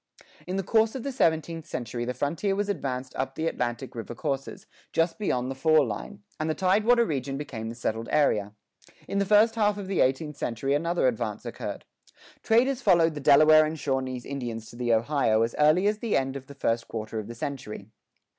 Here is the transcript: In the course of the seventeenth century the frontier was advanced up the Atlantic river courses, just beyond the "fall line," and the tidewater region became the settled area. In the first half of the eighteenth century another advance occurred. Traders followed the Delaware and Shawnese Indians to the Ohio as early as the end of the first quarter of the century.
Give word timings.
In 0.47 0.55
the 0.55 0.63
course 0.63 0.95
of 0.95 1.03
the 1.03 1.11
seventeenth 1.11 1.67
century 1.67 2.05
the 2.05 2.15
frontier 2.15 2.55
was 2.55 2.69
advanced 2.69 3.15
up 3.17 3.35
the 3.35 3.45
Atlantic 3.45 3.93
river 3.93 4.15
courses, 4.15 4.65
just 4.91 5.19
beyond 5.19 5.51
the 5.51 5.53
"fall 5.53 5.85
line," 5.85 6.23
and 6.39 6.49
the 6.49 6.55
tidewater 6.55 7.05
region 7.05 7.37
became 7.37 7.69
the 7.69 7.75
settled 7.75 8.09
area. 8.11 8.53
In 9.07 9.19
the 9.19 9.27
first 9.27 9.53
half 9.53 9.77
of 9.77 9.85
the 9.85 10.01
eighteenth 10.01 10.37
century 10.37 10.73
another 10.73 11.07
advance 11.07 11.45
occurred. 11.45 11.85
Traders 12.41 12.81
followed 12.81 13.13
the 13.13 13.19
Delaware 13.21 13.63
and 13.63 13.77
Shawnese 13.77 14.25
Indians 14.25 14.71
to 14.71 14.75
the 14.75 14.91
Ohio 14.91 15.43
as 15.43 15.53
early 15.59 15.85
as 15.85 15.99
the 15.99 16.17
end 16.17 16.35
of 16.35 16.47
the 16.47 16.55
first 16.55 16.87
quarter 16.87 17.19
of 17.19 17.27
the 17.27 17.35
century. 17.35 17.91